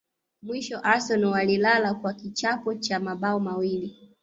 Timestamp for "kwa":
1.93-2.13